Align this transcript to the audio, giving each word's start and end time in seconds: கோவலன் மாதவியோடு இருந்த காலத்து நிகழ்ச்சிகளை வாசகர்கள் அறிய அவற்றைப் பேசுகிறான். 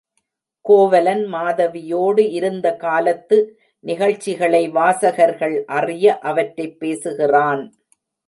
கோவலன் 0.65 1.21
மாதவியோடு 1.33 2.31
இருந்த 2.31 2.75
காலத்து 2.75 3.37
நிகழ்ச்சிகளை 3.79 4.69
வாசகர்கள் 4.69 5.65
அறிய 5.65 6.19
அவற்றைப் 6.19 6.79
பேசுகிறான். 6.79 7.73